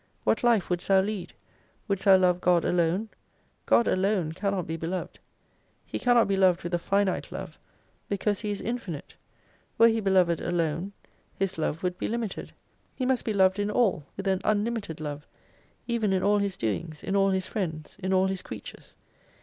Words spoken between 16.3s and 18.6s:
His doings, in all His friends, in all His